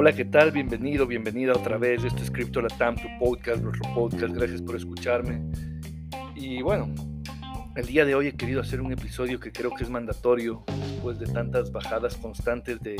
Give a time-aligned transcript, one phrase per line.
[0.00, 0.52] Hola, ¿qué tal?
[0.52, 2.04] Bienvenido, bienvenida otra vez.
[2.04, 4.32] Esto es Crypto Latam, tu podcast, nuestro podcast.
[4.32, 5.42] Gracias por escucharme.
[6.36, 6.94] Y bueno,
[7.74, 11.18] el día de hoy he querido hacer un episodio que creo que es mandatorio después
[11.18, 12.94] de tantas bajadas constantes de,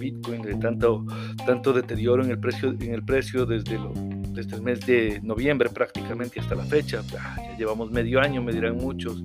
[0.00, 1.06] Bitcoin, de tanto,
[1.46, 5.68] tanto deterioro en el precio, en el precio desde, lo, desde el mes de noviembre
[5.68, 7.04] prácticamente hasta la fecha.
[7.20, 9.22] Ah, ya llevamos medio año, me dirán muchos.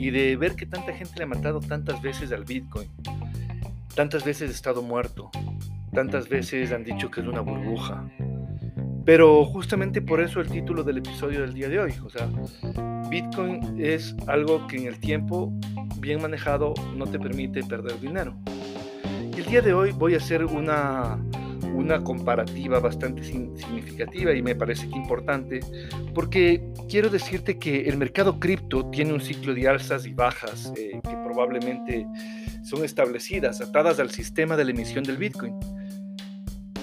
[0.00, 2.88] Y de ver que tanta gente le ha matado tantas veces al Bitcoin.
[3.94, 5.30] Tantas veces ha estado muerto
[5.94, 8.04] Tantas veces han dicho que es una burbuja.
[9.04, 11.94] Pero justamente por eso el título del episodio del día de hoy.
[12.04, 12.28] O sea,
[13.10, 15.52] Bitcoin es algo que en el tiempo,
[16.00, 18.34] bien manejado, no te permite perder dinero.
[19.36, 21.18] Y el día de hoy voy a hacer una,
[21.74, 25.60] una comparativa bastante significativa y me parece que importante
[26.14, 31.00] porque quiero decirte que el mercado cripto tiene un ciclo de alzas y bajas eh,
[31.02, 32.06] que probablemente
[32.62, 35.58] son establecidas, atadas al sistema de la emisión del Bitcoin.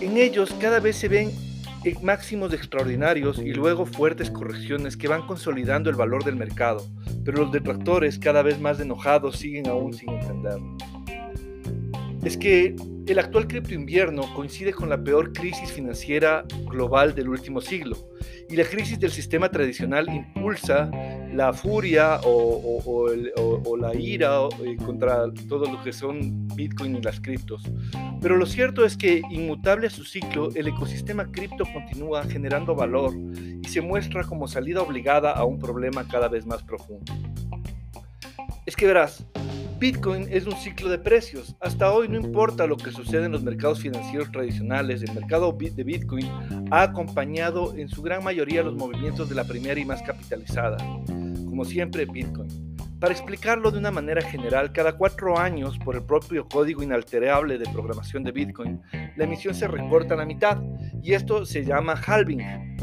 [0.02, 1.32] En ellos cada vez se ven
[1.86, 6.88] eh, máximos extraordinarios y luego fuertes correcciones que van consolidando el valor del mercado,
[7.24, 10.76] pero los detractores cada vez más enojados siguen aún sin entenderlo.
[12.24, 17.62] Es que el actual cripto invierno coincide con la peor crisis financiera global del último
[17.62, 17.96] siglo
[18.50, 20.90] y la crisis del sistema tradicional impulsa
[21.34, 23.08] la furia o,
[23.78, 27.64] la ira eh, contra todo lo que son Bitcoin y las criptos.
[28.22, 33.14] Pero lo cierto es que, inmutable a su ciclo, el ecosistema cripto continúa generando valor
[33.16, 37.12] y se muestra como salida obligada a un problema cada vez más profundo.
[38.66, 39.26] Es que verás,
[39.82, 41.56] Bitcoin es un ciclo de precios.
[41.60, 45.84] Hasta hoy no importa lo que sucede en los mercados financieros tradicionales, el mercado de
[45.84, 46.30] Bitcoin
[46.70, 51.66] ha acompañado en su gran mayoría los movimientos de la primera y más capitalizada, como
[51.66, 52.78] siempre Bitcoin.
[53.00, 57.68] Para explicarlo de una manera general, cada cuatro años, por el propio código inalterable de
[57.72, 58.80] programación de Bitcoin,
[59.16, 60.62] la emisión se recorta a la mitad
[61.02, 62.78] y esto se llama halving.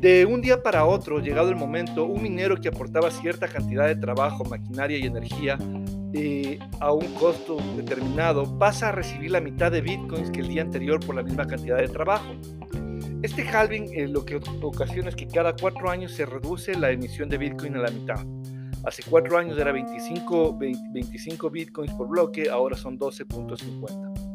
[0.00, 3.96] De un día para otro, llegado el momento, un minero que aportaba cierta cantidad de
[3.96, 5.56] trabajo, maquinaria y energía
[6.14, 10.62] eh, a un costo determinado pasa a recibir la mitad de bitcoins que el día
[10.62, 12.34] anterior por la misma cantidad de trabajo.
[13.22, 17.28] Este halving eh, lo que ocasiona es que cada cuatro años se reduce la emisión
[17.28, 18.24] de bitcoin a la mitad.
[18.84, 24.33] Hace cuatro años era 25, 25 bitcoins por bloque, ahora son 12.50.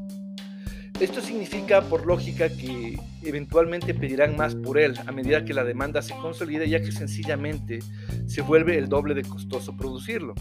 [0.99, 6.01] Esto significa, por lógica, que eventualmente pedirán más por él a medida que la demanda
[6.01, 7.79] se consolida, ya que sencillamente
[8.25, 10.35] se vuelve el doble de costoso producirlo.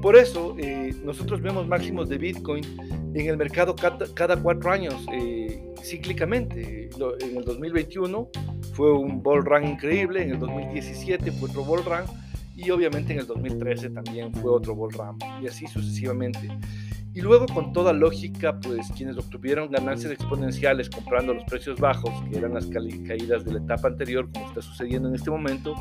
[0.00, 2.64] Por eso, eh, nosotros vemos máximos de Bitcoin
[3.14, 6.88] en el mercado cada, cuatro años, eh, cíclicamente.
[7.20, 8.30] En el 2021
[8.72, 12.04] fue un bull run increíble, en el 2017 fue otro bull run
[12.56, 16.48] y obviamente en el 2013 también fue otro bull run y así sucesivamente.
[17.14, 22.38] Y luego, con toda lógica, pues quienes obtuvieron ganancias exponenciales comprando los precios bajos, que
[22.38, 25.74] eran las caídas de la etapa anterior, como está sucediendo en este momento,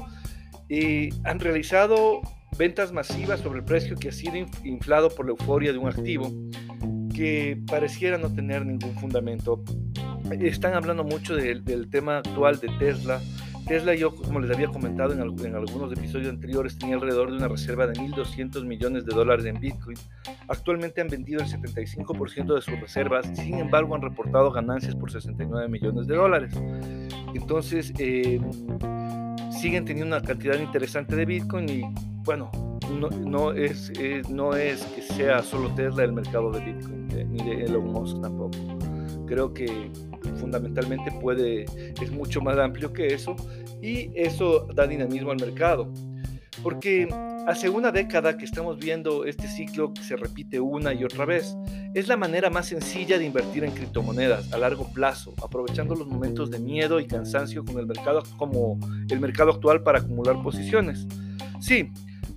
[0.68, 2.22] eh, han realizado
[2.58, 6.32] ventas masivas sobre el precio que ha sido inflado por la euforia de un activo
[7.14, 9.64] que pareciera no tener ningún fundamento.
[10.40, 13.22] Están hablando mucho del tema actual de Tesla,
[13.66, 17.88] Tesla, yo como les había comentado en, algunos episodios anteriores, tenía alrededor de una reserva
[17.88, 19.98] de 1.200 millones de dólares en Bitcoin.
[20.48, 25.68] Actualmente han vendido el 75% de sus reservas, sin embargo han reportado ganancias por 69
[25.68, 26.54] millones de dólares.
[27.34, 28.42] Entonces, em,
[29.52, 31.82] siguen teniendo una cantidad interesante de Bitcoin y
[32.24, 32.52] bueno,
[33.26, 33.92] no, es,
[34.30, 38.58] no es que sea solo Tesla el mercado de Bitcoin, ni de Elon Musk tampoco.
[39.28, 39.92] Creo que
[40.42, 41.66] fundamentalmente puede,
[42.02, 43.36] es mucho más amplio que eso
[43.82, 45.88] y eso da dinamismo al mercado.
[46.62, 47.08] Porque
[47.48, 51.56] hace una década que estamos viendo este ciclo que se repite una y otra vez,
[51.94, 56.52] es la manera más sencilla de invertir en criptomonedas a largo plazo, aprovechando los momentos
[56.52, 58.80] de miedo y cansancio con el mercado como
[59.10, 61.08] el mercado actual para acumular posiciones.
[61.60, 61.92] Sí,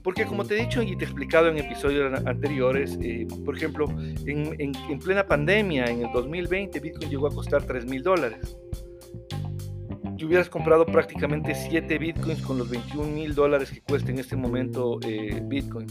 [0.04, 3.86] porque como te he dicho y te he explicado en episodios anteriores, eh, por ejemplo,
[4.26, 8.58] en, plena pandemia, en el 2020, Bitcoin llegó a costar 3 mil dólares.
[10.18, 14.36] Tú hubieras comprado prácticamente 7 Bitcoins con los 21 mil dólares que cuesta en este
[14.36, 15.86] momento eh, Bitcoin.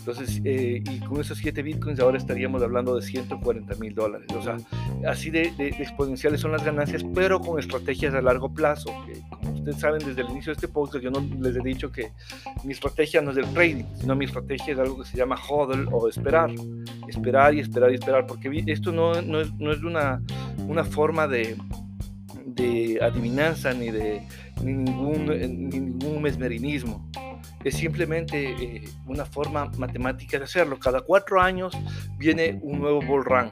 [0.00, 4.26] Entonces, eh, y con esos 7 bitcoins ahora estaríamos hablando de 140 mil dólares.
[4.34, 4.56] O sea,
[5.06, 8.90] así de, exponenciales son las ganancias, pero con estrategias a largo plazo.
[9.28, 12.12] como ustedes saben, desde el inicio de este podcast yo no les he dicho que
[12.64, 15.86] mi estrategia no es el trading, sino mi estrategia es algo que se llama hodl
[15.92, 16.50] o esperar.
[17.06, 20.22] Esperar y esperar y esperar, porque esto no, no es, no es una,
[20.66, 21.58] una forma de,
[22.46, 24.22] de adivinanza ni de
[24.62, 27.06] ni ningún, ni ningún mesmerinismo
[27.64, 30.78] es simplemente eh, una forma matemática de hacerlo.
[30.78, 31.76] Cada cuatro años
[32.18, 33.50] viene un nuevo bull run.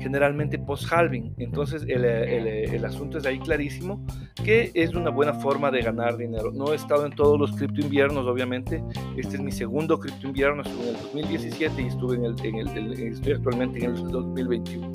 [0.00, 1.34] generalmente post-halving.
[1.38, 4.04] Entonces el, asunto es ahí clarísimo
[4.42, 6.50] que es una buena forma de ganar dinero.
[6.52, 8.82] No he estado en todos los cripto inviernos, obviamente.
[9.18, 12.24] Este es mi segundo cripto invierno, estuve en el 2017 y estuve en
[12.56, 14.90] el, estoy actualmente en el 2021.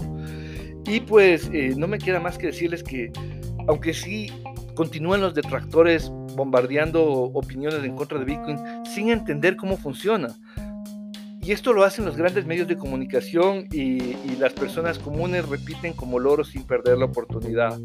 [0.87, 3.11] Y pues eh, no me queda más que decirles que,
[3.67, 4.31] aunque sí
[4.75, 10.29] continúan los detractores bombardeando opiniones en contra de Bitcoin sin entender cómo funciona.
[11.41, 16.19] Y esto lo hacen los grandes medios de comunicación y, las personas comunes repiten como
[16.19, 17.79] loros sin perder la oportunidad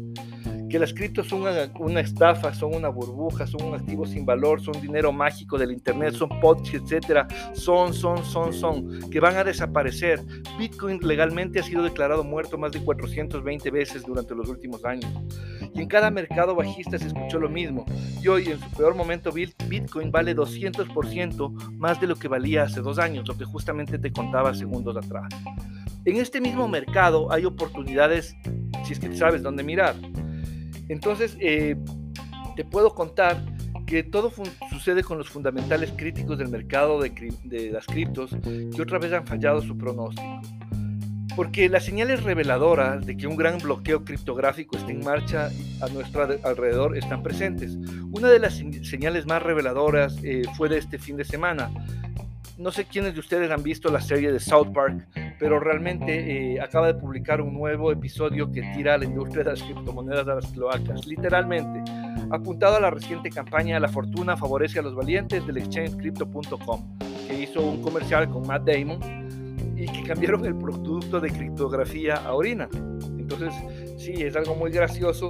[0.71, 1.43] que las criptos son
[1.79, 6.13] una, estafa, son una burbuja, son un activo sin valor, son dinero mágico del Internet,
[6.13, 10.21] son pods, etcétera, son, son, son, son, que van a desaparecer.
[10.57, 15.11] Bitcoin legalmente ha sido declarado muerto más de 420 veces durante los últimos años.
[15.73, 17.85] Y en cada mercado bajista se escuchó lo mismo.
[18.21, 22.81] Y hoy, en su peor momento, Bitcoin vale 200% más de lo que valía hace
[22.81, 25.29] dos años, lo que justamente te contaba segundos atrás.
[26.05, 28.35] En este mismo mercado hay oportunidades
[28.83, 29.95] si es que sabes dónde mirar.
[30.89, 31.77] Entonces, eh,
[32.55, 33.41] te puedo contar
[33.85, 34.31] que todo
[34.69, 39.61] sucede con los fundamentales críticos del mercado de, las criptos que otra vez han fallado
[39.61, 40.41] su pronóstico.
[41.35, 45.49] Porque las señales reveladoras de que un gran bloqueo criptográfico está en marcha
[45.81, 47.77] a nuestro alrededor están presentes.
[48.11, 51.71] Una de las señales más reveladoras eh, fue de este fin de semana.
[52.57, 55.07] No sé quiénes de ustedes han visto la serie de South Park,
[55.39, 59.51] pero realmente eh, acaba de publicar un nuevo episodio que tira a la industria de
[59.51, 61.81] las criptomonedas a las cloacas, literalmente.
[62.29, 67.41] Apuntado a la reciente campaña La fortuna favorece a los valientes del exchange crypto.com, que
[67.41, 69.20] hizo un comercial con Matt Damon
[69.75, 72.69] y que cambiaron el producto de criptografía a orina.
[73.17, 73.53] Entonces,
[73.97, 75.29] sí, es algo muy gracioso,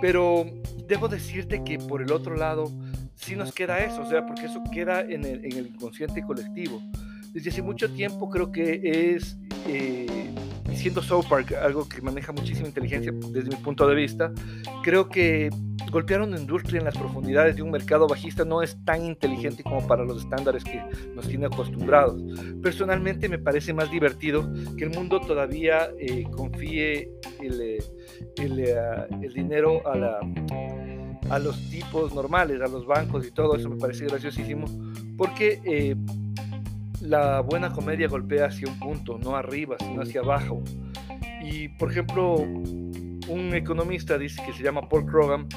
[0.00, 0.46] pero
[0.86, 2.70] debo decirte que por el otro lado,
[3.14, 6.82] sí nos queda eso, o sea, porque eso queda en el, en el inconsciente colectivo
[7.32, 9.36] desde hace mucho tiempo creo que es,
[9.66, 10.06] eh,
[10.74, 14.32] siendo South Park algo que maneja muchísima inteligencia desde mi punto de vista,
[14.82, 15.50] creo que
[15.90, 19.86] golpear una industria en las profundidades de un mercado bajista no es tan inteligente como
[19.86, 20.82] para los estándares que
[21.14, 22.22] nos tiene acostumbrados.
[22.62, 27.10] Personalmente me parece más divertido que el mundo todavía eh, confíe
[27.40, 27.78] el, eh,
[28.36, 28.58] el,
[29.22, 30.20] el dinero a la
[31.30, 34.66] a los tipos normales, a los bancos y todo eso me parece graciosísimo,
[35.16, 35.96] porque eh,
[37.02, 40.62] la buena comedia golpea hacia un punto, no arriba, sino hacia abajo.
[41.42, 45.48] Y por ejemplo, un economista dice que se llama Paul Krogan,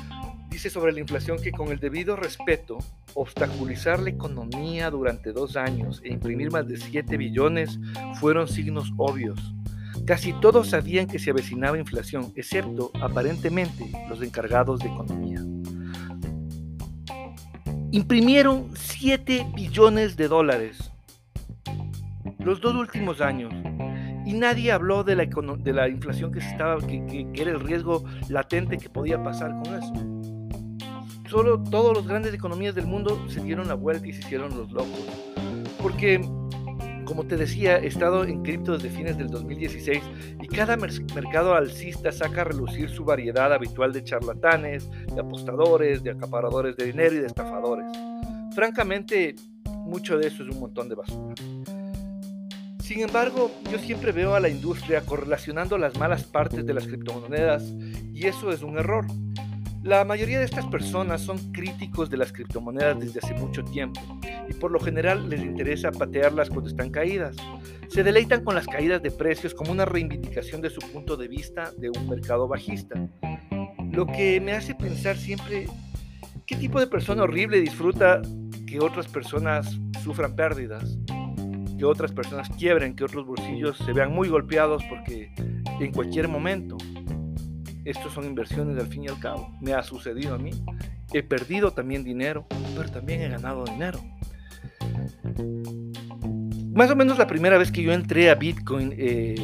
[0.50, 2.80] dice sobre la inflación que con el debido respeto,
[3.14, 7.80] obstaculizar la economía durante dos años e imprimir más de 7 billones
[8.20, 9.40] fueron signos obvios.
[10.06, 15.42] Casi todos sabían que se avecinaba inflación, excepto aparentemente los encargados de economía.
[17.92, 20.92] Imprimieron 7 billones de dólares
[22.46, 23.52] los dos últimos años
[24.24, 28.78] y nadie habló de la, de la inflación que, estaba, que, era el riesgo latente
[28.78, 29.94] que podía pasar con eso.
[31.28, 34.72] Solo todos los grandes economías del mundo se dieron la vuelta y se hicieron los
[34.72, 35.06] locos.
[35.82, 36.22] Porque,
[37.06, 40.02] como te decía, he estado en cripto desde fines del 2016
[40.42, 46.12] y cada mercado alcista saca a relucir su variedad habitual de charlatanes, de apostadores, de
[46.12, 47.86] acaparadores de dinero y de estafadores.
[48.54, 49.36] Francamente,
[49.86, 51.36] mucho de eso es un montón de basura.
[52.86, 57.74] Sin embargo, yo siempre veo a la industria correlacionando las malas partes de las criptomonedas
[58.14, 59.08] y eso es un error.
[59.82, 64.00] La mayoría de estas personas son críticos de las criptomonedas desde hace mucho tiempo
[64.48, 67.36] y por lo general les interesa patearlas cuando están caídas.
[67.88, 71.72] Se deleitan con las caídas de precios como una reivindicación de su punto de vista
[71.80, 73.04] de un mercado bajista.
[73.94, 75.66] Lo que me hace pensar siempre
[76.46, 78.22] qué tipo de persona horrible disfruta
[78.68, 81.00] que otras personas sufran pérdidas
[81.78, 85.32] que otras personas quiebren, que otros bolsillos se vean muy golpeados porque
[85.80, 86.78] en cualquier momento,
[87.84, 90.52] estos son inversiones al fin y al cabo, me ha sucedido a mí,
[91.14, 94.00] he perdido también dinero, pero también he ganado dinero.
[96.74, 99.36] Más o menos la primera vez que yo entré a Bitcoin eh,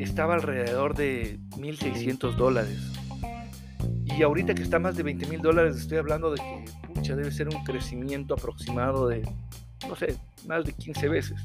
[0.00, 2.78] estaba alrededor de 1.600 dólares.
[4.04, 7.30] Y ahorita que está más de 20 mil dólares, estoy hablando de que pucha, debe
[7.30, 9.22] ser un crecimiento aproximado de
[9.88, 11.40] no sé, más de 15 veces.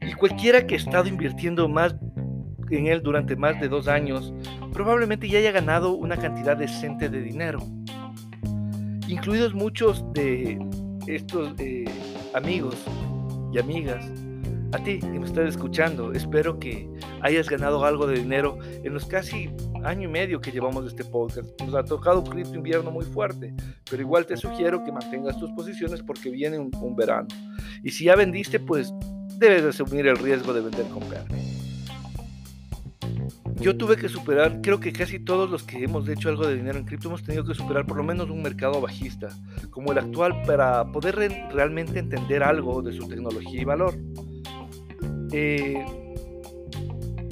[0.00, 1.94] Y cualquiera que ha estado invirtiendo más
[2.70, 4.32] en él durante más de dos años,
[4.72, 7.60] probablemente ya haya ganado una cantidad decente de dinero.
[9.06, 10.58] Incluidos muchos de
[11.06, 11.84] estos eh,
[12.34, 12.76] amigos
[13.52, 14.04] y amigas
[14.72, 16.88] a ti que me estás escuchando, espero que
[17.22, 19.50] hayas ganado algo de dinero en los casi
[19.84, 21.48] año y medio que llevamos este podcast.
[21.60, 23.54] Nos ha tocado un cripto invierno muy fuerte,
[23.90, 27.28] pero igual te sugiero que mantengas tus posiciones porque viene un, un verano.
[27.82, 28.92] Y si ya vendiste, pues
[29.38, 31.36] debes asumir el riesgo de vender con pérdida.
[33.60, 36.78] yo tuve que superar, creo que casi todos los que hemos hecho algo de dinero
[36.78, 39.28] en cripto hemos tenido que superar por lo menos un mercado bajista,
[39.70, 41.16] como el actual, para poder
[41.52, 43.94] realmente entender algo de su tecnología y valor.
[45.32, 45.84] Eh,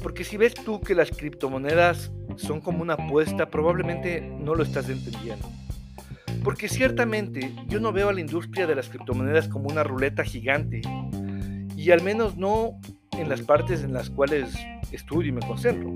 [0.07, 4.89] porque si ves tú que las criptomonedas son como una apuesta, probablemente no lo estás
[4.89, 5.51] entendiendo.
[6.45, 10.81] Porque ciertamente yo no veo a la industria de las criptomonedas como una ruleta gigante,
[11.77, 12.81] y al menos no
[13.19, 14.55] en las partes en las cuales
[14.93, 15.93] estudio y me concentro.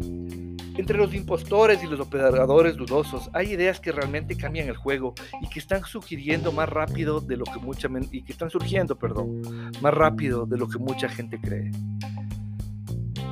[0.77, 5.49] Entre los impostores y los operadores dudosos hay ideas que realmente cambian el juego y
[5.49, 9.41] que están sugiriendo más rápido de lo que mucha y que están surgiendo, perdón,
[9.81, 11.71] más rápido de lo que mucha gente cree.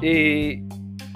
[0.02, 0.62] Eh,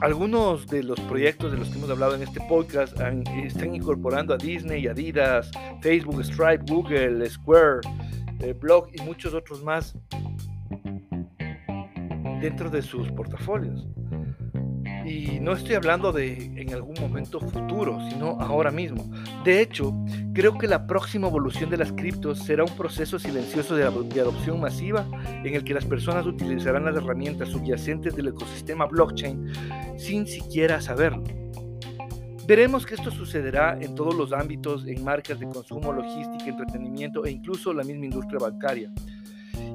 [0.00, 2.98] algunos de los proyectos de los que hemos hablado en este podcast
[3.44, 7.80] están incorporando a Disney, Adidas, Facebook, Stripe, Google, Square,
[8.40, 9.94] eh, Blog y muchos otros más
[12.40, 13.86] dentro de sus portafolios.
[15.06, 19.08] Y no estoy hablando de en algún momento futuro, sino ahora mismo.
[19.44, 19.92] De hecho,
[20.32, 25.06] creo que la próxima evolución de las criptos será un proceso silencioso de, adopción masiva
[25.44, 29.52] en el que las personas utilizarán las herramientas subyacentes del ecosistema blockchain
[29.98, 31.24] sin siquiera saberlo.
[32.46, 37.30] Veremos que esto sucederá en todos los ámbitos, en marcas de consumo, logística, entretenimiento e
[37.30, 38.90] incluso la misma industria bancaria.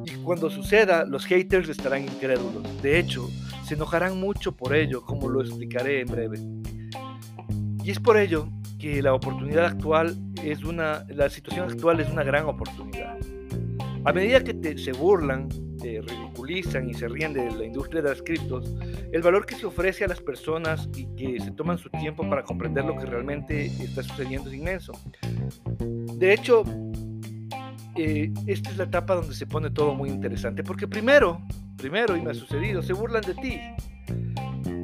[0.06, 2.82] Y cuando suceda, los haters estarán incrédulos.
[2.82, 3.30] De hecho,
[3.66, 6.40] se enojarán mucho por ello, como lo explicaré en breve.
[7.88, 10.14] Y es por ello que la oportunidad actual
[10.44, 13.18] es una, la situación actual es una gran oportunidad.
[14.04, 15.48] A medida que se burlan,
[15.80, 18.76] ridiculizan y se ríen de la industria de las criptos,
[19.14, 22.44] el valor que se ofrece a las personas y que se toman su tiempo para
[22.44, 24.92] comprender lo que realmente está sucediendo es inmenso.
[25.80, 26.64] De hecho,
[27.96, 31.42] eh, esta es la etapa donde se pone todo muy interesante, porque primero,
[31.78, 33.62] primero, y me ha sucedido, se burlan de ti.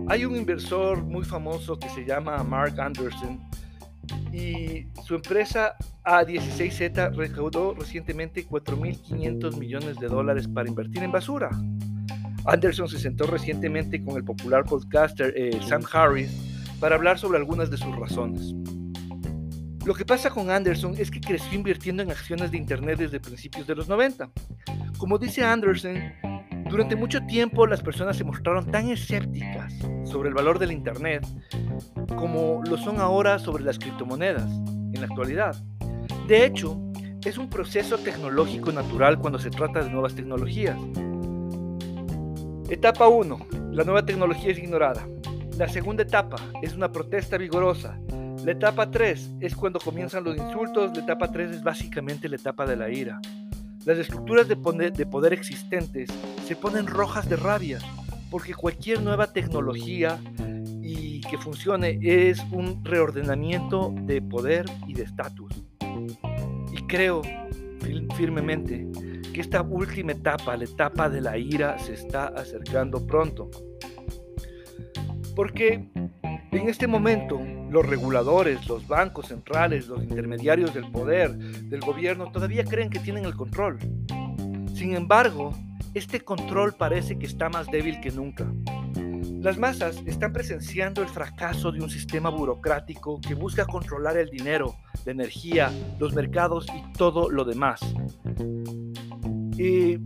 [0.07, 3.39] Hay un inversor muy famoso que se llama Mark Anderson
[4.33, 11.49] y su empresa A16Z recaudó recientemente 4.500 millones de dólares para invertir en basura.
[12.45, 16.31] Anderson se sentó recientemente con el popular podcaster eh, Sam Harris
[16.81, 18.53] para hablar sobre algunas de sus razones.
[19.85, 23.67] Lo que pasa con Anderson es que creció invirtiendo en acciones de Internet desde principios
[23.67, 24.29] de los 90.
[24.97, 26.13] Como dice Anderson,
[26.73, 29.71] durante mucho tiempo las personas se mostraron tan escépticas
[30.05, 31.23] sobre el valor del Internet
[32.15, 34.49] como lo son ahora sobre las criptomonedas
[34.91, 35.55] en la actualidad.
[36.27, 36.81] De hecho,
[37.23, 40.75] es un proceso tecnológico natural cuando se trata de nuevas tecnologías.
[42.71, 43.45] Etapa 1.
[43.71, 45.07] La nueva tecnología es ignorada.
[45.59, 47.99] La segunda etapa es una protesta vigorosa
[48.43, 52.65] la etapa 3 es cuando comienzan los insultos, la etapa 3 es básicamente la etapa
[52.65, 53.21] de la ira.
[53.85, 56.09] Las estructuras de poder, existentes
[56.45, 57.79] se ponen rojas de rabia,
[58.31, 60.19] porque cualquier nueva tecnología
[60.81, 65.65] y que funcione es un reordenamiento de poder y de estatus.
[66.71, 67.21] Y creo
[68.15, 68.87] firmemente
[69.33, 73.49] que esta última etapa, la etapa de la ira, se está acercando pronto.
[75.35, 75.89] Porque
[76.55, 82.63] en este momento, los reguladores, los bancos centrales, los intermediarios del poder, del gobierno, todavía
[82.63, 83.79] creen que tienen el control.
[84.73, 85.53] Sin embargo,
[85.93, 88.51] este control parece que está más débil que nunca.
[89.41, 94.75] Las masas están presenciando el fracaso de un sistema burocrático que busca controlar el dinero,
[95.05, 97.81] la energía, los mercados y todo lo demás.
[99.57, 99.97] Y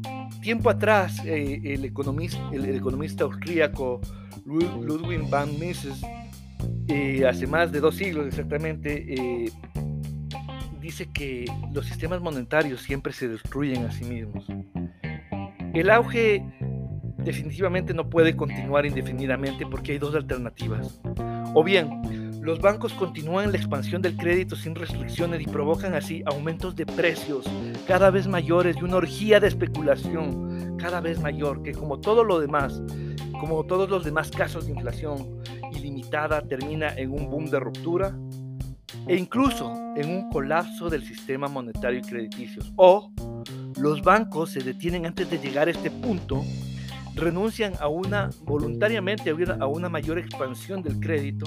[0.42, 4.02] tiempo atrás, eh, el, economista, el, economista austríaco
[4.46, 6.02] Ludwig van Mises
[6.88, 9.52] eh, hace más de dos siglos exactamente, eh,
[10.80, 14.46] dice que los sistemas monetarios siempre se destruyen a sí mismos.
[15.74, 16.44] El auge
[17.18, 21.02] definitivamente no puede continuar indefinidamente porque hay dos alternativas.
[21.54, 26.78] O bien, los bancos continúan la expansión del crédito sin restricciones y provocan así aumentos
[26.78, 27.46] de precios
[27.86, 32.40] cada vez mayores y una orgía de especulación cada vez mayor que como todo lo
[32.40, 32.82] demás,
[33.42, 35.37] como todos los demás casos de inflación,
[35.88, 38.14] ilimitada termina en un boom de ruptura
[39.08, 42.62] e incluso en un colapso del sistema monetario y crediticio.
[42.76, 43.12] O
[43.80, 46.44] los bancos se detienen antes de llegar a este punto,
[47.16, 51.46] renuncian a una voluntariamente a una mayor expansión del crédito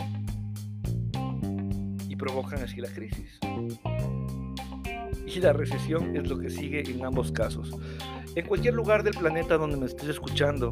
[2.08, 3.38] y provocan así la crisis.
[5.26, 7.70] Y la recesión es lo que sigue en ambos casos.
[8.34, 10.70] En cualquier lugar del planeta donde me estés escuchando,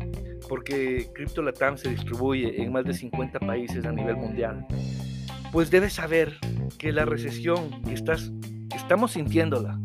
[0.49, 4.67] porque Crypto Latam se distribuye en más de 50 países a nivel mundial,
[5.53, 6.39] pues debes saber
[6.79, 8.33] que la recesión que estás,
[8.75, 9.79] estamos sintiéndola,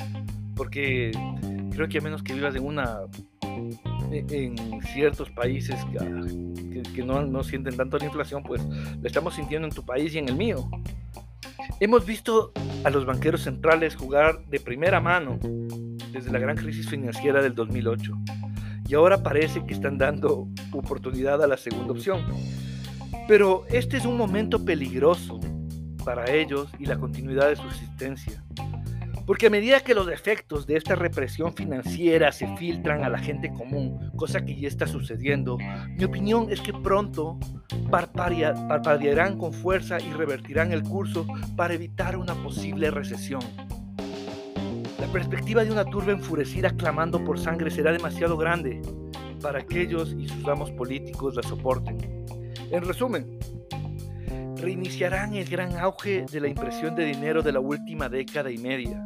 [0.55, 1.11] porque
[1.71, 2.99] creo que a menos que vivas en una
[4.11, 9.35] e, en ciertos países que, que no, no, sienten tanto la inflación, pues la estamos
[9.35, 10.69] sintiendo en tu país y en el mío.
[11.79, 12.51] Hemos visto
[12.83, 15.39] a los banqueros centrales jugar de primera mano
[16.11, 18.13] desde la gran crisis financiera del 2008
[18.95, 22.21] ahora parece que están dando oportunidad a la segunda opción.
[23.27, 25.39] Pero este es un momento peligroso
[26.03, 28.43] para ellos y la continuidad de su existencia.
[29.25, 33.53] Porque a medida que los efectos de esta represión financiera se filtran a la gente
[33.53, 35.57] común, cosa que ya está sucediendo,
[35.97, 37.39] mi opinión es que pronto
[37.89, 43.41] parpadearán con fuerza y revertirán el curso para evitar una posible recesión.
[45.03, 48.81] La perspectiva de una turba enfurecida clamando por sangre será demasiado grande
[49.41, 51.97] para que ellos y sus amos políticos la soporten.
[52.71, 53.37] En resumen,
[54.55, 59.05] reiniciarán el gran auge de la impresión de dinero de la última década y media.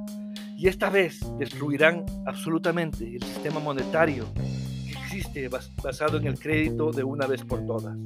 [0.55, 5.49] Y esta vez destruirán absolutamente el sistema monetario que existe
[5.81, 7.97] basado en el crédito de una vez por todas.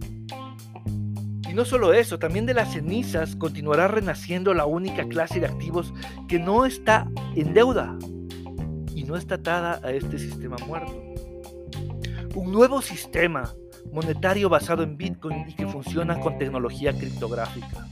[1.52, 5.94] Y no solo eso, también de las cenizas continuará renaciendo la única clase de activos
[6.30, 8.00] que no está en deuda
[8.96, 10.96] y no está atada a este sistema muerto.
[12.36, 13.54] Un nuevo sistema
[13.92, 17.86] monetario basado en Bitcoin y que funciona con tecnología criptográfica.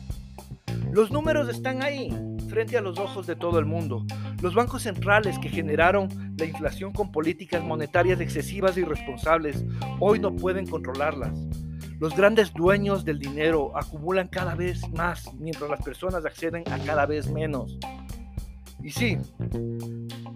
[0.94, 2.16] Los números están ahí,
[2.48, 4.06] frente a los ojos de todo el mundo.
[4.42, 9.66] Los bancos centrales que generaron la inflación con políticas monetarias excesivas e irresponsables
[10.00, 11.38] hoy no pueden controlarlas.
[12.00, 17.06] Los grandes dueños del dinero acumulan cada vez más mientras las personas acceden a cada
[17.06, 17.78] vez menos.
[18.82, 19.18] Y sí,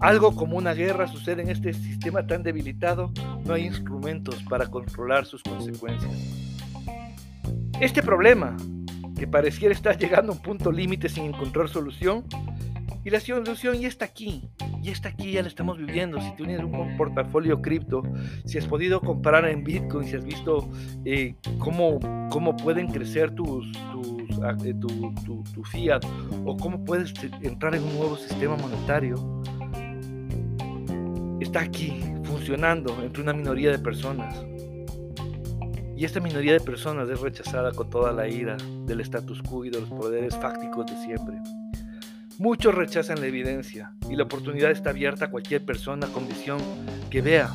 [0.01, 3.13] algo como una guerra sucede en este sistema tan debilitado,
[3.45, 6.11] no hay instrumentos para controlar sus consecuencias.
[7.79, 8.57] Este problema,
[9.17, 12.25] que pareciera estar llegando a un punto límite sin encontrar solución,
[13.05, 14.49] y la solución ya está aquí,
[14.81, 16.21] ya está aquí, ya la estamos viviendo.
[16.21, 18.03] Si tienes un portafolio cripto,
[18.45, 20.69] si has podido comprar en Bitcoin, si has visto
[21.03, 21.99] eh, cómo,
[22.31, 23.71] cómo pueden crecer tus,
[24.41, 26.03] ah, eh, tu, tu, fiat
[26.45, 29.41] o cómo puedes entrar en un nuevo sistema monetario,
[31.41, 34.45] está aquí funcionando entre una minoría de personas.
[35.95, 39.69] Y esta minoría de personas es rechazada con toda la ira del status quo y
[39.69, 41.37] de los poderes fácticos de siempre.
[42.39, 46.59] Muchos rechazan la evidencia y la oportunidad está abierta a cualquier persona con visión
[47.09, 47.49] que vea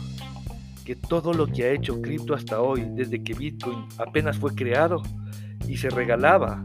[0.84, 5.02] que todo lo que ha hecho cripto hasta hoy, desde que Bitcoin apenas fue creado
[5.66, 6.64] y se regalaba,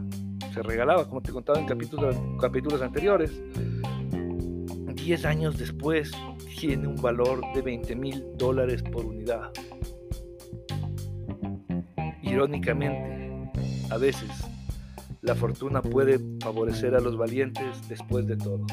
[0.52, 3.32] se regalaba, como te contaba en capítulos, capítulos anteriores,
[4.94, 6.12] 10 años después
[6.58, 9.50] tiene un valor de 20 mil dólares por unidad.
[12.22, 13.50] Irónicamente,
[13.90, 14.30] a veces
[15.24, 18.66] la fortuna puede favorecer a los valientes después de todo.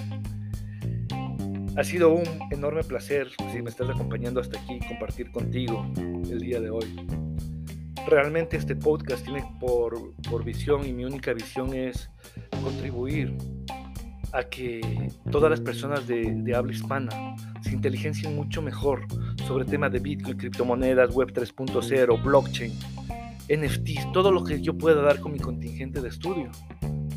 [1.78, 5.90] Ha sido un enorme placer, si me estás acompañando hasta aquí, compartir contigo
[6.30, 7.08] el día de hoy.
[8.06, 12.10] Realmente este podcast tiene por, por visión y mi única visión es
[12.62, 13.38] contribuir
[14.34, 19.06] a que todas las personas de, de habla hispana se inteligencien mucho mejor
[19.48, 22.74] sobre temas de Bitcoin, criptomonedas, Web 3.0, blockchain
[23.52, 26.50] NFTs, todo lo que yo pueda dar con mi contingente de estudio,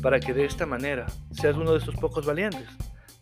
[0.01, 2.67] para que de esta manera seas uno de esos pocos valientes,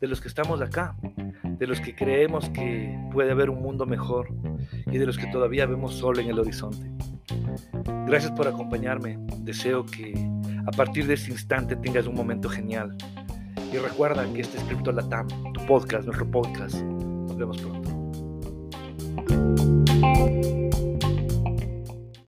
[0.01, 0.95] de los que estamos acá,
[1.43, 4.27] de los que creemos que puede haber un mundo mejor
[4.87, 6.91] y de los que todavía vemos sol en el horizonte.
[8.05, 10.13] Gracias por acompañarme, deseo que
[10.65, 12.97] a partir de este instante tengas un momento genial.
[13.71, 16.75] Y recuerda que este es Crypto Latam, tu podcast, nuestro podcast.
[16.75, 17.93] Nos vemos pronto.